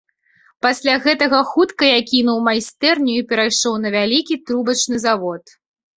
Пасля 0.65 0.93
гэтага 1.03 1.41
хутка 1.51 1.83
я 1.89 1.99
кінуў 2.11 2.41
майстэрню 2.47 3.13
і 3.19 3.27
перайшоў 3.33 3.73
на 3.85 3.89
вялікі 3.97 4.39
трубачны 4.49 4.95
завод. 5.07 5.43